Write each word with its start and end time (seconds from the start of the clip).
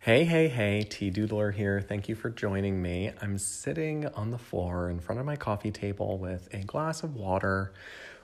Hey, 0.00 0.24
hey, 0.24 0.46
hey, 0.46 0.84
T 0.84 1.10
Doodler 1.10 1.52
here. 1.52 1.80
Thank 1.80 2.08
you 2.08 2.14
for 2.14 2.30
joining 2.30 2.80
me. 2.80 3.10
I'm 3.20 3.36
sitting 3.36 4.06
on 4.06 4.30
the 4.30 4.38
floor 4.38 4.88
in 4.90 5.00
front 5.00 5.18
of 5.18 5.26
my 5.26 5.34
coffee 5.34 5.72
table 5.72 6.18
with 6.18 6.48
a 6.54 6.58
glass 6.58 7.02
of 7.02 7.16
water 7.16 7.72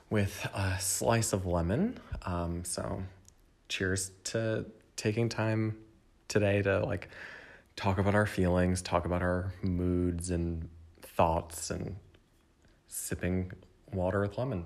with 0.09 0.47
a 0.55 0.79
slice 0.79 1.33
of 1.33 1.47
lemon. 1.47 1.99
Um, 2.23 2.65
so, 2.65 3.03
cheers 3.69 4.13
to 4.23 4.67
taking 4.95 5.29
time 5.29 5.77
today 6.29 6.63
to 6.63 6.87
like 6.87 7.09
talk 7.75 7.99
about 7.99 8.15
our 8.15 8.25
feelings, 8.25 8.81
talk 8.81 9.05
about 9.05 9.21
our 9.21 9.53
moods 9.61 10.31
and 10.31 10.69
thoughts, 11.03 11.73
and 11.73 11.97
sipping 12.87 13.51
water 13.93 14.21
with 14.21 14.39
lemon. 14.39 14.65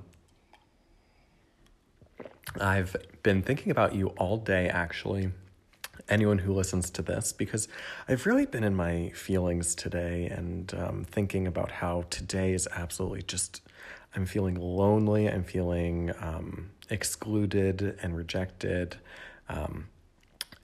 I've 2.61 2.95
been 3.23 3.41
thinking 3.41 3.73
about 3.73 3.95
you 3.95 4.09
all 4.19 4.37
day 4.37 4.69
actually 4.69 5.31
anyone 6.09 6.39
who 6.39 6.53
listens 6.53 6.91
to 6.91 7.03
this 7.03 7.33
because 7.33 7.69
I've 8.09 8.27
really 8.27 8.47
been 8.47 8.65
in 8.65 8.75
my 8.75 9.11
feelings 9.11 9.75
today 9.75 10.27
and 10.27 10.73
um, 10.75 11.05
thinking 11.05 11.47
about 11.47 11.71
how 11.71 12.05
today 12.11 12.53
is 12.53 12.69
absolutely 12.75 13.23
just, 13.23 13.63
I'm 14.15 14.27
feeling 14.27 14.55
lonely, 14.55 15.29
I'm 15.29 15.45
feeling 15.45 16.13
um, 16.21 16.71
excluded 16.91 17.99
and 18.03 18.17
rejected. 18.17 18.97
Um, 19.49 19.89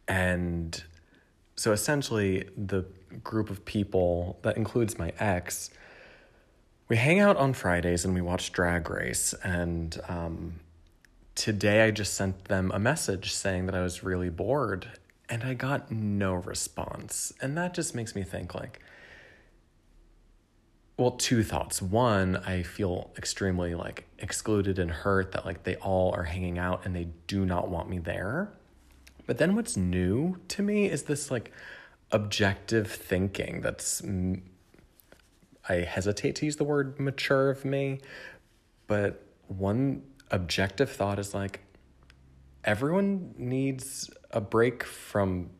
and 0.08 0.82
so 1.56 1.72
essentially, 1.72 2.48
the 2.56 2.84
group 3.22 3.50
of 3.50 3.64
people 3.64 4.38
that 4.42 4.56
includes 4.56 4.98
my 4.98 5.12
ex, 5.18 5.70
we 6.88 6.96
hang 6.96 7.20
out 7.20 7.36
on 7.36 7.52
Fridays 7.54 8.04
and 8.04 8.14
we 8.14 8.20
watch 8.20 8.52
Drag 8.52 8.90
Race. 8.90 9.34
And 9.44 9.98
um, 10.08 10.60
today 11.34 11.82
I 11.84 11.90
just 11.90 12.14
sent 12.14 12.46
them 12.46 12.70
a 12.74 12.78
message 12.78 13.32
saying 13.32 13.66
that 13.66 13.74
I 13.74 13.82
was 13.82 14.02
really 14.02 14.30
bored 14.30 14.88
and 15.28 15.42
I 15.42 15.54
got 15.54 15.90
no 15.90 16.34
response. 16.34 17.32
And 17.40 17.56
that 17.56 17.74
just 17.74 17.94
makes 17.94 18.14
me 18.14 18.22
think 18.22 18.54
like, 18.54 18.80
well, 20.96 21.12
two 21.12 21.42
thoughts. 21.42 21.82
One, 21.82 22.36
I 22.36 22.62
feel 22.62 23.10
extremely 23.18 23.74
like 23.74 24.06
excluded 24.18 24.78
and 24.78 24.90
hurt 24.90 25.32
that 25.32 25.44
like 25.44 25.64
they 25.64 25.76
all 25.76 26.12
are 26.12 26.22
hanging 26.24 26.58
out 26.58 26.84
and 26.84 26.94
they 26.94 27.08
do 27.26 27.44
not 27.44 27.68
want 27.68 27.88
me 27.88 27.98
there. 27.98 28.52
But 29.26 29.38
then 29.38 29.56
what's 29.56 29.76
new 29.76 30.38
to 30.48 30.62
me 30.62 30.86
is 30.88 31.04
this 31.04 31.30
like 31.30 31.50
objective 32.12 32.90
thinking 32.90 33.60
that's 33.60 34.02
I 35.68 35.74
hesitate 35.76 36.36
to 36.36 36.44
use 36.44 36.56
the 36.56 36.64
word 36.64 37.00
mature 37.00 37.50
of 37.50 37.64
me, 37.64 38.00
but 38.86 39.24
one 39.48 40.02
objective 40.30 40.90
thought 40.90 41.18
is 41.18 41.34
like 41.34 41.60
everyone 42.64 43.34
needs 43.36 44.10
a 44.30 44.40
break 44.40 44.82
from 44.82 45.50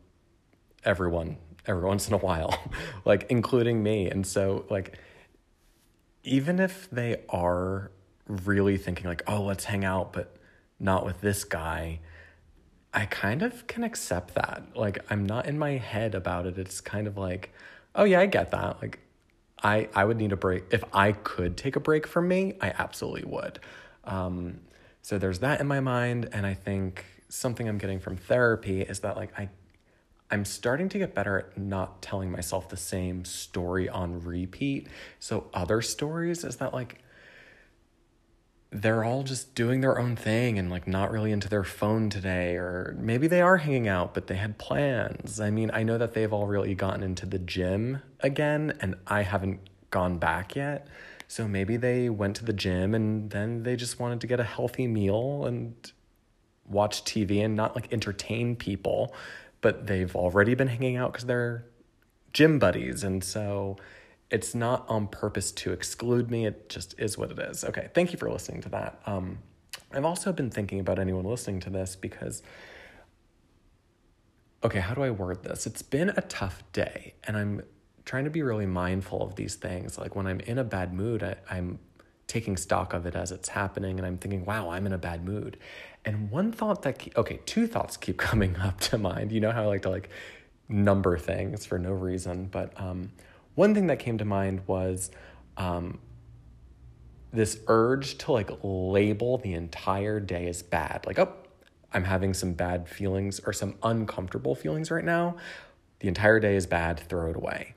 everyone 0.83 1.37
every 1.67 1.83
once 1.83 2.07
in 2.07 2.13
a 2.13 2.17
while, 2.17 2.57
like 3.05 3.25
including 3.29 3.81
me. 3.81 4.09
And 4.09 4.25
so, 4.25 4.65
like, 4.69 4.97
even 6.23 6.59
if 6.59 6.89
they 6.89 7.21
are 7.29 7.91
really 8.27 8.77
thinking, 8.77 9.05
like, 9.05 9.23
oh, 9.27 9.43
let's 9.43 9.65
hang 9.65 9.85
out, 9.85 10.13
but 10.13 10.35
not 10.79 11.05
with 11.05 11.21
this 11.21 11.43
guy, 11.43 11.99
I 12.93 13.05
kind 13.05 13.41
of 13.41 13.67
can 13.67 13.83
accept 13.83 14.35
that. 14.35 14.63
Like, 14.75 14.99
I'm 15.09 15.25
not 15.25 15.45
in 15.45 15.59
my 15.59 15.71
head 15.71 16.15
about 16.15 16.45
it. 16.45 16.57
It's 16.57 16.81
kind 16.81 17.07
of 17.07 17.17
like, 17.17 17.53
oh, 17.93 18.03
yeah, 18.03 18.19
I 18.19 18.25
get 18.25 18.51
that. 18.51 18.81
Like, 18.81 18.99
I, 19.63 19.89
I 19.93 20.05
would 20.05 20.17
need 20.17 20.31
a 20.31 20.37
break. 20.37 20.63
If 20.71 20.83
I 20.93 21.11
could 21.11 21.57
take 21.57 21.75
a 21.75 21.79
break 21.79 22.07
from 22.07 22.27
me, 22.27 22.53
I 22.61 22.73
absolutely 22.77 23.25
would. 23.25 23.59
Um, 24.03 24.59
so 25.05 25.19
there's 25.19 25.37
that 25.37 25.61
in 25.61 25.67
my 25.67 25.81
mind. 25.81 26.29
And 26.31 26.47
I 26.47 26.55
think 26.55 27.05
something 27.29 27.69
I'm 27.69 27.77
getting 27.77 27.99
from 27.99 28.17
therapy 28.17 28.81
is 28.81 29.01
that 29.01 29.15
like 29.15 29.37
I 29.37 29.49
I'm 30.31 30.45
starting 30.45 30.89
to 30.89 30.97
get 30.97 31.13
better 31.13 31.37
at 31.37 31.57
not 31.59 32.01
telling 32.01 32.31
myself 32.31 32.69
the 32.69 32.77
same 32.77 33.23
story 33.23 33.87
on 33.87 34.23
repeat. 34.23 34.87
So 35.19 35.51
other 35.53 35.83
stories 35.83 36.43
is 36.43 36.55
that 36.55 36.73
like 36.73 37.03
they're 38.71 39.03
all 39.03 39.21
just 39.21 39.53
doing 39.53 39.81
their 39.81 39.99
own 39.99 40.15
thing 40.15 40.57
and 40.57 40.71
like 40.71 40.87
not 40.87 41.11
really 41.11 41.31
into 41.31 41.49
their 41.49 41.63
phone 41.63 42.09
today 42.09 42.55
or 42.55 42.97
maybe 42.99 43.27
they 43.27 43.41
are 43.41 43.57
hanging 43.57 43.87
out 43.87 44.15
but 44.15 44.25
they 44.25 44.37
had 44.37 44.57
plans. 44.57 45.39
I 45.39 45.51
mean, 45.51 45.69
I 45.71 45.83
know 45.83 45.99
that 45.99 46.15
they've 46.15 46.33
all 46.33 46.47
really 46.47 46.73
gotten 46.73 47.03
into 47.03 47.27
the 47.27 47.37
gym 47.37 48.01
again 48.21 48.75
and 48.81 48.95
I 49.05 49.21
haven't 49.21 49.59
gone 49.91 50.17
back 50.17 50.55
yet. 50.55 50.87
So 51.27 51.47
maybe 51.47 51.77
they 51.77 52.09
went 52.09 52.35
to 52.37 52.45
the 52.45 52.53
gym 52.53 52.93
and 52.93 53.29
then 53.29 53.63
they 53.63 53.75
just 53.75 53.99
wanted 53.99 54.21
to 54.21 54.27
get 54.27 54.39
a 54.39 54.43
healthy 54.43 54.87
meal 54.87 55.45
and 55.45 55.91
watch 56.67 57.03
TV 57.03 57.43
and 57.43 57.55
not 57.55 57.75
like 57.75 57.91
entertain 57.91 58.55
people, 58.55 59.13
but 59.61 59.87
they've 59.87 60.15
already 60.15 60.55
been 60.55 60.67
hanging 60.67 60.97
out 60.97 61.13
because 61.13 61.25
they're 61.25 61.65
gym 62.33 62.59
buddies. 62.59 63.03
And 63.03 63.23
so 63.23 63.77
it's 64.29 64.55
not 64.55 64.85
on 64.89 65.07
purpose 65.07 65.51
to 65.51 65.71
exclude 65.71 66.29
me. 66.29 66.45
It 66.45 66.69
just 66.69 66.95
is 66.99 67.17
what 67.17 67.31
it 67.31 67.39
is. 67.39 67.63
Okay. 67.63 67.89
Thank 67.93 68.11
you 68.11 68.17
for 68.17 68.29
listening 68.29 68.61
to 68.61 68.69
that. 68.69 68.99
Um, 69.05 69.39
I've 69.91 70.05
also 70.05 70.31
been 70.33 70.49
thinking 70.49 70.79
about 70.79 70.99
anyone 70.99 71.25
listening 71.25 71.59
to 71.61 71.69
this 71.69 71.95
because, 71.95 72.41
okay, 74.63 74.79
how 74.79 74.93
do 74.93 75.03
I 75.03 75.11
word 75.11 75.43
this? 75.43 75.65
It's 75.65 75.81
been 75.81 76.09
a 76.09 76.21
tough 76.21 76.63
day 76.73 77.13
and 77.23 77.37
I'm 77.37 77.61
trying 78.05 78.23
to 78.23 78.29
be 78.29 78.41
really 78.41 78.65
mindful 78.65 79.21
of 79.21 79.35
these 79.35 79.55
things. 79.55 79.97
Like 79.97 80.15
when 80.15 80.27
I'm 80.27 80.39
in 80.41 80.57
a 80.57 80.63
bad 80.63 80.93
mood, 80.93 81.23
I, 81.23 81.35
I'm 81.49 81.79
taking 82.27 82.57
stock 82.57 82.93
of 82.93 83.05
it 83.05 83.15
as 83.15 83.31
it's 83.31 83.49
happening 83.49 83.97
and 83.97 84.05
I'm 84.05 84.17
thinking, 84.17 84.45
wow, 84.45 84.69
I'm 84.69 84.85
in 84.85 84.93
a 84.93 84.97
bad 84.97 85.25
mood. 85.25 85.57
And 86.03 86.29
one 86.29 86.51
thought 86.51 86.83
that, 86.83 87.03
okay, 87.17 87.39
two 87.45 87.67
thoughts 87.67 87.97
keep 87.97 88.17
coming 88.29 88.55
up 88.57 88.79
to 88.81 88.97
mind. 88.97 89.31
You 89.31 89.41
know 89.41 89.51
how 89.51 89.63
I 89.63 89.65
like 89.65 89.81
to 89.83 89.89
like 89.89 90.09
number 90.69 91.17
things 91.17 91.65
for 91.65 91.77
no 91.77 91.91
reason. 91.91 92.45
But 92.45 92.79
um, 92.79 93.11
one 93.55 93.73
thing 93.73 93.87
that 93.87 93.99
came 93.99 94.17
to 94.19 94.25
mind 94.25 94.61
was 94.67 95.11
um, 95.57 95.99
this 97.31 97.59
urge 97.67 98.17
to 98.19 98.31
like 98.31 98.49
label 98.63 99.37
the 99.37 99.53
entire 99.53 100.19
day 100.19 100.47
as 100.47 100.61
bad. 100.61 101.05
Like, 101.05 101.19
oh, 101.19 101.33
I'm 101.93 102.03
having 102.03 102.33
some 102.33 102.53
bad 102.53 102.89
feelings 102.89 103.39
or 103.39 103.53
some 103.53 103.75
uncomfortable 103.83 104.55
feelings 104.55 104.91
right 104.91 105.03
now. 105.03 105.37
The 105.99 106.07
entire 106.07 106.39
day 106.39 106.55
is 106.55 106.67
bad, 106.67 106.99
throw 106.99 107.29
it 107.29 107.35
away. 107.35 107.73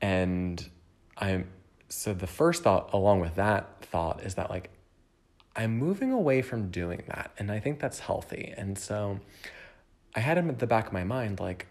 And 0.00 0.68
I'm 1.16 1.48
so 1.88 2.12
the 2.12 2.26
first 2.26 2.62
thought 2.62 2.90
along 2.92 3.20
with 3.20 3.36
that 3.36 3.84
thought 3.84 4.22
is 4.22 4.34
that 4.34 4.50
like 4.50 4.70
I'm 5.54 5.78
moving 5.78 6.12
away 6.12 6.42
from 6.42 6.70
doing 6.70 7.02
that 7.08 7.30
and 7.38 7.50
I 7.50 7.60
think 7.60 7.80
that's 7.80 8.00
healthy. 8.00 8.52
And 8.56 8.78
so 8.78 9.20
I 10.14 10.20
had 10.20 10.36
him 10.36 10.50
at 10.50 10.58
the 10.58 10.66
back 10.66 10.88
of 10.88 10.92
my 10.92 11.04
mind 11.04 11.40
like 11.40 11.66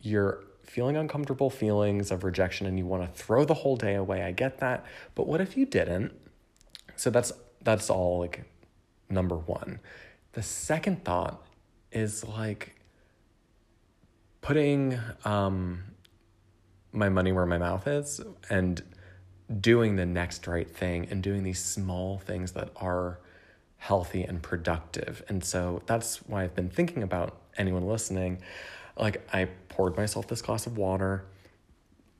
you're 0.00 0.42
feeling 0.64 0.96
uncomfortable 0.96 1.50
feelings 1.50 2.10
of 2.10 2.24
rejection 2.24 2.66
and 2.66 2.78
you 2.78 2.86
want 2.86 3.02
to 3.02 3.22
throw 3.22 3.44
the 3.44 3.54
whole 3.54 3.76
day 3.76 3.94
away. 3.94 4.22
I 4.22 4.32
get 4.32 4.58
that. 4.58 4.86
But 5.14 5.26
what 5.26 5.40
if 5.40 5.56
you 5.56 5.66
didn't? 5.66 6.12
So 6.96 7.10
that's 7.10 7.32
that's 7.62 7.90
all 7.90 8.20
like 8.20 8.44
number 9.08 9.36
1. 9.36 9.80
The 10.32 10.42
second 10.42 11.04
thought 11.04 11.44
is 11.92 12.26
like 12.26 12.76
putting 14.40 14.98
um 15.24 15.84
my 16.92 17.08
money 17.08 17.32
where 17.32 17.46
my 17.46 17.58
mouth 17.58 17.86
is 17.86 18.20
and 18.48 18.82
doing 19.60 19.96
the 19.96 20.06
next 20.06 20.46
right 20.46 20.68
thing 20.68 21.08
and 21.10 21.22
doing 21.22 21.42
these 21.42 21.62
small 21.62 22.18
things 22.18 22.52
that 22.52 22.70
are 22.76 23.18
healthy 23.76 24.22
and 24.22 24.42
productive. 24.42 25.22
And 25.28 25.42
so 25.42 25.82
that's 25.86 26.18
why 26.28 26.44
I've 26.44 26.54
been 26.54 26.68
thinking 26.68 27.02
about 27.02 27.36
anyone 27.56 27.86
listening. 27.86 28.42
Like, 28.96 29.26
I 29.32 29.46
poured 29.68 29.96
myself 29.96 30.28
this 30.28 30.42
glass 30.42 30.66
of 30.66 30.76
water. 30.76 31.24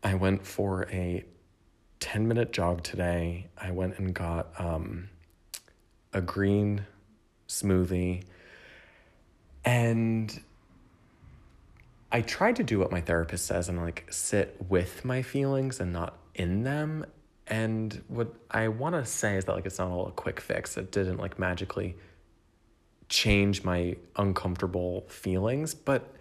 I 0.02 0.14
went 0.14 0.46
for 0.46 0.88
a 0.90 1.24
10 2.00 2.26
minute 2.26 2.52
jog 2.52 2.82
today. 2.82 3.48
I 3.58 3.70
went 3.72 3.98
and 3.98 4.14
got 4.14 4.48
um, 4.58 5.10
a 6.12 6.20
green 6.20 6.86
smoothie. 7.46 8.24
And 9.64 10.40
I 12.12 12.22
tried 12.22 12.56
to 12.56 12.64
do 12.64 12.78
what 12.78 12.90
my 12.90 13.00
therapist 13.00 13.46
says 13.46 13.68
and 13.68 13.78
like 13.78 14.06
sit 14.10 14.56
with 14.68 15.04
my 15.04 15.22
feelings 15.22 15.80
and 15.80 15.92
not 15.92 16.18
in 16.34 16.64
them. 16.64 17.06
And 17.46 18.02
what 18.08 18.34
I 18.50 18.68
want 18.68 18.94
to 18.96 19.04
say 19.04 19.36
is 19.36 19.44
that 19.44 19.54
like 19.54 19.66
it's 19.66 19.78
not 19.78 19.90
all 19.90 20.08
a 20.08 20.12
quick 20.12 20.40
fix. 20.40 20.76
It 20.76 20.90
didn't 20.90 21.18
like 21.18 21.38
magically 21.38 21.96
change 23.08 23.64
my 23.64 23.96
uncomfortable 24.16 25.04
feelings, 25.08 25.74
but 25.74 26.14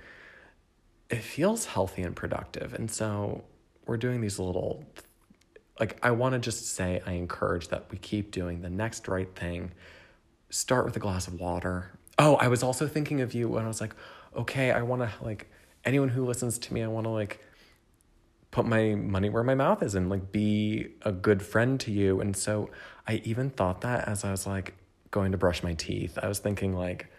it 1.09 1.23
feels 1.23 1.65
healthy 1.65 2.01
and 2.03 2.15
productive. 2.15 2.73
And 2.73 2.89
so 2.89 3.43
we're 3.85 3.97
doing 3.97 4.21
these 4.21 4.37
little 4.37 4.85
like 5.79 5.97
I 6.03 6.11
want 6.11 6.33
to 6.33 6.39
just 6.39 6.75
say 6.75 7.01
I 7.05 7.13
encourage 7.13 7.69
that 7.69 7.85
we 7.89 7.97
keep 7.97 8.31
doing 8.31 8.61
the 8.61 8.69
next 8.69 9.07
right 9.07 9.33
thing. 9.35 9.71
Start 10.49 10.85
with 10.85 10.95
a 10.95 10.99
glass 10.99 11.27
of 11.27 11.39
water. 11.39 11.91
Oh, 12.17 12.35
I 12.35 12.47
was 12.47 12.63
also 12.63 12.87
thinking 12.87 13.21
of 13.21 13.33
you 13.33 13.47
when 13.47 13.63
I 13.63 13.67
was 13.67 13.79
like, 13.79 13.95
okay, 14.35 14.71
I 14.71 14.81
want 14.81 15.01
to 15.01 15.11
like 15.23 15.49
anyone 15.85 16.09
who 16.09 16.25
listens 16.25 16.57
to 16.59 16.73
me, 16.73 16.83
I 16.83 16.87
want 16.87 17.05
to 17.05 17.11
like 17.11 17.39
put 18.51 18.65
my 18.65 18.95
money 18.95 19.29
where 19.29 19.43
my 19.43 19.55
mouth 19.55 19.83
is 19.83 19.95
and 19.95 20.09
like 20.09 20.31
be 20.31 20.87
a 21.03 21.11
good 21.11 21.41
friend 21.41 21.79
to 21.81 21.91
you. 21.91 22.19
And 22.19 22.35
so 22.35 22.69
I 23.07 23.21
even 23.23 23.49
thought 23.49 23.81
that 23.81 24.07
as 24.07 24.23
I 24.23 24.31
was 24.31 24.47
like 24.47 24.73
going 25.11 25.31
to 25.31 25.37
brush 25.37 25.63
my 25.63 25.73
teeth, 25.73 26.17
I 26.21 26.27
was 26.27 26.39
thinking 26.39 26.73
like, 26.73 27.11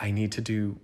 I 0.00 0.10
need 0.10 0.32
to 0.32 0.40
do 0.40 0.78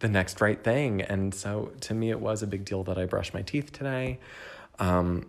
the 0.00 0.08
next 0.08 0.40
right 0.40 0.62
thing. 0.62 1.00
And 1.00 1.32
so 1.32 1.70
to 1.82 1.94
me, 1.94 2.10
it 2.10 2.20
was 2.20 2.42
a 2.42 2.46
big 2.46 2.64
deal 2.64 2.82
that 2.84 2.98
I 2.98 3.06
brushed 3.06 3.34
my 3.34 3.42
teeth 3.42 3.72
today. 3.72 4.18
Um, 4.80 5.26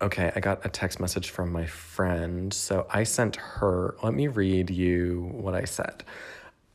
okay, 0.00 0.32
I 0.34 0.40
got 0.40 0.64
a 0.64 0.70
text 0.70 1.00
message 1.00 1.28
from 1.28 1.52
my 1.52 1.66
friend. 1.66 2.52
So 2.52 2.86
I 2.88 3.04
sent 3.04 3.36
her, 3.36 3.94
let 4.02 4.14
me 4.14 4.26
read 4.26 4.70
you 4.70 5.28
what 5.32 5.54
I 5.54 5.64
said. 5.64 6.02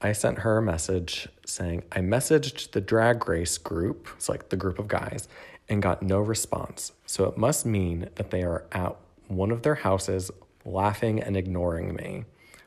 I 0.05 0.13
sent 0.13 0.39
her 0.39 0.57
a 0.57 0.61
message 0.61 1.27
saying, 1.45 1.83
I 1.91 1.99
messaged 1.99 2.71
the 2.71 2.81
drag 2.81 3.27
race 3.27 3.57
group, 3.57 4.07
it's 4.15 4.29
like 4.29 4.49
the 4.49 4.55
group 4.55 4.79
of 4.79 4.87
guys, 4.87 5.27
and 5.67 5.81
got 5.81 6.03
no 6.03 6.19
response. 6.19 6.91
So 7.05 7.25
it 7.25 7.37
must 7.37 7.65
mean 7.65 8.09
that 8.15 8.31
they 8.31 8.43
are 8.43 8.65
at 8.71 8.95
one 9.27 9.51
of 9.51 9.63
their 9.63 9.75
houses 9.75 10.31
laughing 10.63 11.19
and 11.21 11.35
ignoring 11.35 11.95
me 11.95 12.25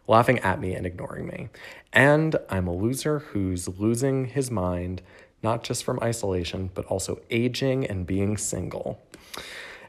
laughing 0.08 0.38
at 0.40 0.61
me 0.61 0.75
and 0.75 0.87
ignoring 0.87 1.26
me. 1.26 1.49
And 1.93 2.35
I'm 2.49 2.67
a 2.67 2.75
loser 2.75 3.20
who's 3.20 3.69
losing 3.69 4.26
his 4.26 4.50
mind, 4.50 5.02
not 5.43 5.62
just 5.62 5.84
from 5.84 6.00
isolation, 6.02 6.70
but 6.75 6.87
also 6.87 7.20
aging 7.31 7.87
and 7.87 8.06
being 8.06 8.37
single. 8.37 9.00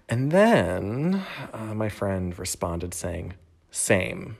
And 0.07 0.31
then 0.31 1.25
uh, 1.53 1.73
my 1.73 1.89
friend 1.89 2.37
responded 2.37 2.93
saying, 2.93 3.33
Same. 3.71 4.37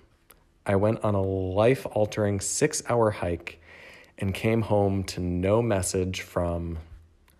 I 0.70 0.76
went 0.76 1.04
on 1.04 1.16
a 1.16 1.22
life 1.22 1.88
altering 1.94 2.40
six 2.40 2.84
hour 2.88 3.10
hike 3.10 3.60
and 4.20 4.36
came 4.36 4.62
home 4.62 5.04
to 5.06 5.20
no 5.20 5.64
message 5.64 6.22
from 6.22 6.78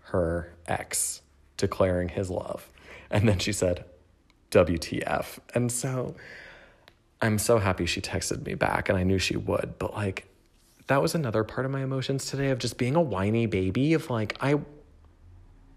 her 0.06 0.52
ex 0.66 1.22
declaring 1.56 2.08
his 2.08 2.28
love. 2.28 2.68
And 3.08 3.28
then 3.28 3.38
she 3.38 3.52
said, 3.52 3.84
WTF. 4.50 5.38
And 5.54 5.70
so 5.70 6.16
I'm 7.22 7.38
so 7.38 7.58
happy 7.58 7.86
she 7.86 8.00
texted 8.00 8.44
me 8.44 8.54
back 8.54 8.88
and 8.88 8.98
I 8.98 9.04
knew 9.04 9.18
she 9.20 9.36
would, 9.36 9.78
but 9.78 9.94
like 9.94 10.26
that 10.88 11.00
was 11.00 11.14
another 11.14 11.44
part 11.44 11.64
of 11.64 11.70
my 11.70 11.84
emotions 11.84 12.26
today 12.26 12.50
of 12.50 12.58
just 12.58 12.78
being 12.78 12.96
a 12.96 13.00
whiny 13.00 13.46
baby 13.46 13.94
of 13.94 14.10
like 14.10 14.36
I 14.40 14.58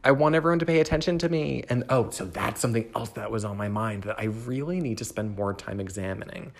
I 0.04 0.12
want 0.12 0.34
everyone 0.34 0.58
to 0.58 0.66
pay 0.66 0.80
attention 0.80 1.20
to 1.20 1.30
me. 1.30 1.66
And 1.70 1.84
oh, 1.90 2.10
so 2.10 2.26
that's 2.26 2.60
something 2.60 2.90
else 2.96 3.10
that 3.12 3.30
was 3.30 3.46
on 3.46 3.58
my 3.58 3.68
mind 3.68 4.04
that 4.04 4.20
I 4.20 4.24
really 4.24 4.80
need 4.80 4.98
to 4.98 5.06
spend 5.06 5.38
more 5.38 5.54
time 5.54 5.80
examining. 5.80 6.52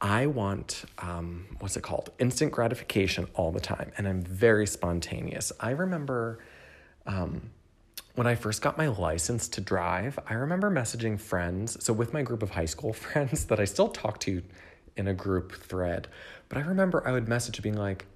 I 0.00 0.26
want, 0.26 0.84
um, 0.98 1.46
what's 1.58 1.76
it 1.76 1.82
called? 1.82 2.10
Instant 2.18 2.52
gratification 2.52 3.26
all 3.34 3.52
the 3.52 3.60
time. 3.60 3.92
And 3.98 4.08
I'm 4.08 4.22
very 4.22 4.66
spontaneous. 4.66 5.52
I 5.60 5.70
remember 5.70 6.38
um, 7.06 7.50
when 8.14 8.26
I 8.26 8.34
first 8.34 8.62
got 8.62 8.78
my 8.78 8.88
license 8.88 9.48
to 9.48 9.60
drive, 9.60 10.18
I 10.26 10.34
remember 10.34 10.70
messaging 10.70 11.20
friends. 11.20 11.82
So, 11.84 11.92
with 11.92 12.12
my 12.12 12.22
group 12.22 12.42
of 12.42 12.50
high 12.50 12.66
school 12.66 12.92
friends 13.04 13.44
that 13.46 13.60
I 13.60 13.64
still 13.64 13.88
talk 13.88 14.20
to 14.20 14.42
in 14.96 15.06
a 15.06 15.14
group 15.14 15.52
thread, 15.52 16.08
but 16.48 16.58
I 16.58 16.62
remember 16.62 17.06
I 17.06 17.12
would 17.12 17.28
message 17.28 17.62
being 17.62 17.76
like, 17.76 18.06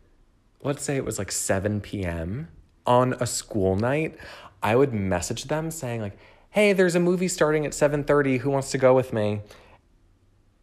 let's 0.63 0.83
say 0.83 0.97
it 0.97 1.05
was 1.05 1.19
like 1.19 1.31
7 1.31 1.81
p.m. 1.81 2.49
on 2.87 3.15
a 3.15 3.27
school 3.27 3.77
night. 3.77 4.17
I 4.63 4.77
would 4.77 4.93
message 4.93 5.45
them 5.45 5.71
saying, 5.71 6.01
like, 6.01 6.17
hey, 6.51 6.73
there's 6.73 6.95
a 6.95 7.01
movie 7.01 7.29
starting 7.29 7.67
at 7.67 7.73
7:30. 7.73 8.39
Who 8.39 8.51
wants 8.51 8.71
to 8.71 8.79
go 8.79 8.95
with 8.95 9.13
me? 9.13 9.41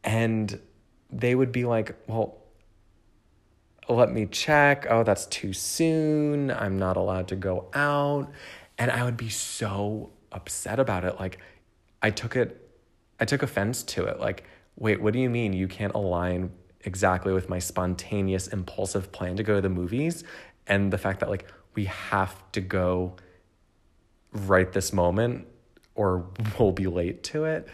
And 0.03 0.59
they 1.11 1.35
would 1.35 1.51
be 1.51 1.65
like, 1.65 1.95
well, 2.07 2.37
let 3.89 4.11
me 4.11 4.25
check. 4.25 4.85
Oh, 4.89 5.03
that's 5.03 5.25
too 5.25 5.53
soon. 5.53 6.51
I'm 6.51 6.77
not 6.79 6.97
allowed 6.97 7.27
to 7.29 7.35
go 7.35 7.67
out. 7.73 8.31
And 8.77 8.89
I 8.89 9.03
would 9.03 9.17
be 9.17 9.29
so 9.29 10.11
upset 10.31 10.79
about 10.79 11.03
it. 11.03 11.19
Like, 11.19 11.39
I 12.01 12.09
took 12.09 12.35
it, 12.35 12.69
I 13.19 13.25
took 13.25 13.43
offense 13.43 13.83
to 13.83 14.05
it. 14.05 14.19
Like, 14.19 14.45
wait, 14.77 15.01
what 15.01 15.13
do 15.13 15.19
you 15.19 15.29
mean 15.29 15.53
you 15.53 15.67
can't 15.67 15.93
align 15.93 16.51
exactly 16.81 17.33
with 17.33 17.49
my 17.49 17.59
spontaneous, 17.59 18.47
impulsive 18.47 19.11
plan 19.11 19.35
to 19.37 19.43
go 19.43 19.55
to 19.55 19.61
the 19.61 19.69
movies? 19.69 20.23
And 20.67 20.91
the 20.91 20.97
fact 20.97 21.19
that, 21.19 21.29
like, 21.29 21.45
we 21.75 21.85
have 21.85 22.35
to 22.53 22.61
go 22.61 23.15
right 24.31 24.71
this 24.71 24.93
moment 24.93 25.47
or 25.95 26.25
we'll 26.59 26.71
be 26.71 26.87
late 26.87 27.23
to 27.23 27.45
it. 27.45 27.67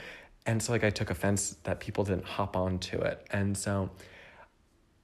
And 0.47 0.63
so, 0.63 0.71
like, 0.71 0.83
I 0.83 0.89
took 0.89 1.11
offense 1.11 1.57
that 1.63 1.79
people 1.79 2.03
didn't 2.03 2.25
hop 2.25 2.55
onto 2.55 2.97
it. 2.97 3.27
And 3.29 3.55
so, 3.55 3.91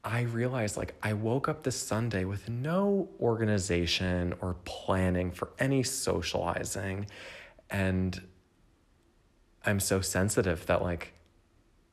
I 0.04 0.22
realized 0.22 0.76
like 0.76 0.96
I 1.02 1.14
woke 1.14 1.48
up 1.48 1.64
this 1.64 1.78
Sunday 1.78 2.26
with 2.26 2.50
no 2.50 3.08
organization 3.22 4.34
or 4.42 4.58
planning 4.66 5.32
for 5.32 5.50
any 5.60 5.82
socializing. 5.84 7.08
And 7.70 8.22
I'm 9.66 9.80
so 9.80 10.02
sensitive 10.02 10.66
that 10.66 10.82
like 10.82 11.14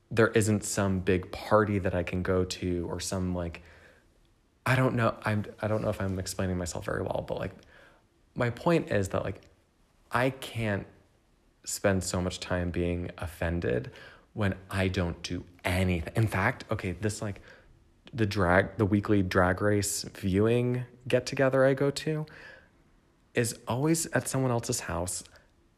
there 0.09 0.27
isn't 0.27 0.65
some 0.65 0.99
big 0.99 1.31
party 1.31 1.79
that 1.79 1.95
I 1.95 2.03
can 2.03 2.21
go 2.21 2.43
to 2.43 2.85
or 2.89 2.99
some 2.99 3.33
like 3.33 3.61
I 4.65 4.75
don't 4.75 4.95
know 4.95 5.15
I'm 5.23 5.45
I 5.61 5.69
don't 5.69 5.81
know 5.81 5.89
if 5.89 6.01
I'm 6.01 6.19
explaining 6.19 6.57
myself 6.57 6.83
very 6.83 7.01
well, 7.01 7.23
but 7.25 7.39
like 7.39 7.53
my 8.35 8.49
point 8.49 8.91
is 8.91 9.07
that 9.09 9.23
like 9.23 9.39
I 10.11 10.31
can't 10.31 10.85
spend 11.63 12.03
so 12.03 12.21
much 12.21 12.39
time 12.39 12.71
being 12.71 13.11
offended 13.17 13.91
when 14.33 14.55
I 14.69 14.87
don't 14.87 15.21
do 15.23 15.43
anything. 15.63 16.13
In 16.15 16.27
fact, 16.27 16.65
okay, 16.71 16.93
this 16.93 17.21
like 17.21 17.41
the 18.13 18.25
drag 18.25 18.77
the 18.77 18.85
weekly 18.85 19.23
drag 19.23 19.61
race 19.61 20.03
viewing 20.03 20.83
get 21.07 21.25
together 21.25 21.65
I 21.65 21.73
go 21.73 21.89
to 21.91 22.25
is 23.33 23.57
always 23.67 24.05
at 24.07 24.27
someone 24.27 24.51
else's 24.51 24.81
house. 24.81 25.23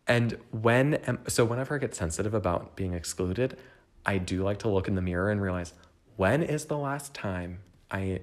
And 0.07 0.37
when 0.51 0.95
am, 0.95 1.19
so 1.27 1.45
whenever 1.45 1.75
I 1.75 1.77
get 1.77 1.95
sensitive 1.95 2.33
about 2.33 2.75
being 2.75 2.93
excluded, 2.93 3.57
I 4.05 4.17
do 4.17 4.43
like 4.43 4.59
to 4.59 4.69
look 4.69 4.87
in 4.87 4.95
the 4.95 5.01
mirror 5.01 5.29
and 5.29 5.41
realize 5.41 5.73
when 6.15 6.43
is 6.43 6.65
the 6.65 6.77
last 6.77 7.13
time 7.13 7.59
I 7.89 8.21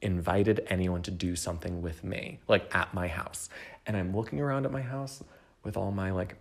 invited 0.00 0.60
anyone 0.68 1.02
to 1.02 1.10
do 1.10 1.34
something 1.34 1.82
with 1.82 2.04
me, 2.04 2.40
like 2.46 2.72
at 2.74 2.92
my 2.94 3.08
house. 3.08 3.48
And 3.86 3.96
I'm 3.96 4.14
looking 4.14 4.40
around 4.40 4.66
at 4.66 4.72
my 4.72 4.82
house 4.82 5.22
with 5.62 5.76
all 5.76 5.90
my 5.90 6.10
like 6.10 6.36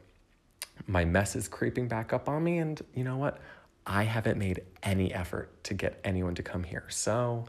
my 0.85 1.05
mess 1.05 1.35
is 1.35 1.47
creeping 1.47 1.87
back 1.87 2.13
up 2.13 2.29
on 2.29 2.43
me 2.43 2.59
and 2.59 2.81
you 2.93 3.03
know 3.03 3.17
what? 3.17 3.39
I 3.85 4.03
haven't 4.03 4.37
made 4.37 4.63
any 4.83 5.13
effort 5.13 5.63
to 5.63 5.73
get 5.73 5.99
anyone 6.03 6.35
to 6.35 6.43
come 6.43 6.63
here. 6.63 6.83
So, 6.89 7.45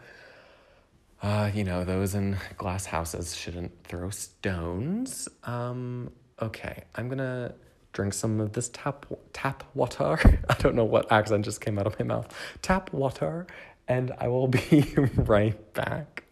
uh, 1.21 1.51
you 1.53 1.65
know, 1.65 1.85
those 1.85 2.15
in 2.15 2.37
glass 2.57 2.87
houses 2.87 3.37
shouldn't 3.37 3.73
throw 3.85 4.11
stones. 4.11 5.29
Um, 5.43 6.13
okay, 6.41 6.85
I'm 6.95 7.09
gonna 7.09 7.55
drink 7.93 8.15
some 8.15 8.39
of 8.39 8.53
this 8.53 8.69
tap 8.69 9.07
tap 9.33 9.65
water. 9.75 10.19
I 10.49 10.55
don't 10.55 10.77
know 10.77 10.85
what 10.85 11.11
accent 11.11 11.45
just 11.45 11.61
came 11.61 11.79
out 11.79 11.89
of 11.89 11.99
my 11.99 12.05
mouth. 12.05 12.33
Tap 12.63 12.93
water, 12.93 13.49
and 13.89 14.13
I 14.19 14.29
will 14.29 14.47
be 14.47 14.95
right 15.17 15.75
back. 15.75 16.23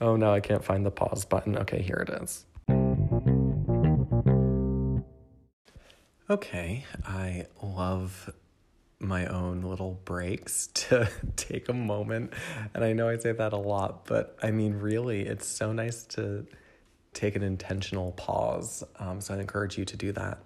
Oh 0.00 0.14
no, 0.14 0.32
I 0.32 0.38
can't 0.38 0.64
find 0.64 0.86
the 0.86 0.92
pause 0.92 1.24
button. 1.24 1.58
Okay, 1.58 1.82
here 1.82 2.06
it 2.08 2.22
is. 2.22 2.44
Okay, 6.30 6.84
I 7.06 7.46
love 7.62 8.30
my 9.00 9.24
own 9.28 9.62
little 9.62 9.98
breaks 10.04 10.66
to 10.74 11.08
take 11.36 11.70
a 11.70 11.72
moment. 11.72 12.34
And 12.74 12.84
I 12.84 12.92
know 12.92 13.08
I 13.08 13.16
say 13.16 13.32
that 13.32 13.54
a 13.54 13.56
lot, 13.56 14.04
but 14.04 14.36
I 14.42 14.50
mean, 14.50 14.74
really, 14.74 15.22
it's 15.22 15.46
so 15.46 15.72
nice 15.72 16.04
to 16.04 16.46
take 17.14 17.34
an 17.34 17.42
intentional 17.42 18.12
pause. 18.12 18.84
Um, 18.98 19.22
so 19.22 19.34
I 19.34 19.38
encourage 19.38 19.78
you 19.78 19.86
to 19.86 19.96
do 19.96 20.12
that. 20.12 20.42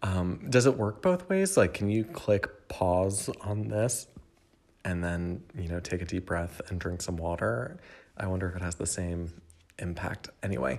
Um, 0.00 0.46
does 0.48 0.66
it 0.66 0.76
work 0.76 1.02
both 1.02 1.28
ways? 1.28 1.56
Like, 1.56 1.74
can 1.74 1.90
you 1.90 2.04
click 2.04 2.68
pause 2.68 3.28
on 3.40 3.66
this 3.66 4.06
and 4.84 5.02
then, 5.02 5.42
you 5.58 5.66
know, 5.66 5.80
take 5.80 6.02
a 6.02 6.04
deep 6.04 6.26
breath 6.26 6.60
and 6.68 6.78
drink 6.78 7.02
some 7.02 7.16
water? 7.16 7.80
I 8.16 8.28
wonder 8.28 8.48
if 8.48 8.54
it 8.54 8.62
has 8.62 8.76
the 8.76 8.86
same 8.86 9.32
impact. 9.80 10.28
Anyway, 10.44 10.78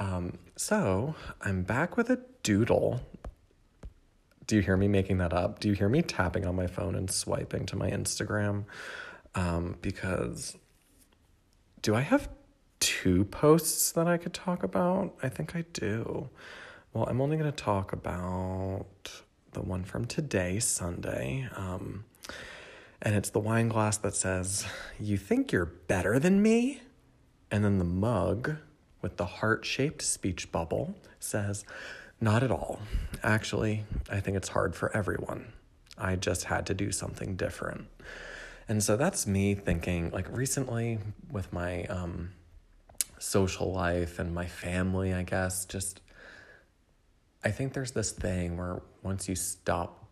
um, 0.00 0.38
so 0.56 1.14
I'm 1.40 1.62
back 1.62 1.96
with 1.96 2.10
a 2.10 2.18
doodle 2.42 3.00
do 4.46 4.56
you 4.56 4.62
hear 4.62 4.76
me 4.76 4.88
making 4.88 5.18
that 5.18 5.32
up? 5.32 5.60
Do 5.60 5.68
you 5.68 5.74
hear 5.74 5.88
me 5.88 6.02
tapping 6.02 6.46
on 6.46 6.54
my 6.54 6.66
phone 6.66 6.94
and 6.94 7.10
swiping 7.10 7.66
to 7.66 7.76
my 7.76 7.90
Instagram? 7.90 8.64
Um, 9.34 9.76
because 9.82 10.56
do 11.82 11.94
I 11.94 12.00
have 12.00 12.28
two 12.80 13.24
posts 13.24 13.92
that 13.92 14.06
I 14.06 14.16
could 14.16 14.32
talk 14.32 14.62
about? 14.62 15.14
I 15.22 15.28
think 15.28 15.56
I 15.56 15.64
do. 15.72 16.28
Well, 16.92 17.06
I'm 17.08 17.20
only 17.20 17.36
going 17.36 17.50
to 17.50 17.56
talk 17.56 17.92
about 17.92 18.86
the 19.52 19.62
one 19.62 19.84
from 19.84 20.06
today, 20.06 20.58
Sunday. 20.58 21.48
Um, 21.56 22.04
and 23.02 23.14
it's 23.14 23.30
the 23.30 23.40
wine 23.40 23.68
glass 23.68 23.98
that 23.98 24.14
says, 24.14 24.66
You 24.98 25.16
think 25.16 25.52
you're 25.52 25.66
better 25.66 26.18
than 26.18 26.40
me? 26.40 26.82
And 27.50 27.64
then 27.64 27.78
the 27.78 27.84
mug 27.84 28.56
with 29.02 29.16
the 29.16 29.26
heart 29.26 29.64
shaped 29.64 30.02
speech 30.02 30.50
bubble 30.50 30.94
says, 31.20 31.64
not 32.20 32.42
at 32.42 32.50
all. 32.50 32.80
Actually, 33.22 33.84
I 34.10 34.20
think 34.20 34.36
it's 34.36 34.48
hard 34.48 34.74
for 34.74 34.94
everyone. 34.96 35.52
I 35.98 36.16
just 36.16 36.44
had 36.44 36.66
to 36.66 36.74
do 36.74 36.92
something 36.92 37.36
different. 37.36 37.86
And 38.68 38.82
so 38.82 38.96
that's 38.96 39.26
me 39.26 39.54
thinking, 39.54 40.10
like 40.10 40.26
recently 40.30 40.98
with 41.30 41.52
my 41.52 41.84
um, 41.84 42.30
social 43.18 43.72
life 43.72 44.18
and 44.18 44.34
my 44.34 44.46
family, 44.46 45.14
I 45.14 45.22
guess, 45.22 45.64
just 45.64 46.00
I 47.44 47.50
think 47.50 47.74
there's 47.74 47.92
this 47.92 48.10
thing 48.10 48.56
where 48.56 48.82
once 49.02 49.28
you 49.28 49.36
stop 49.36 50.08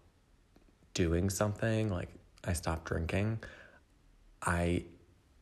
doing 0.95 1.31
something, 1.31 1.91
like 1.91 2.09
I 2.45 2.53
stopped 2.53 2.85
drinking, 2.85 3.41
I 4.41 4.85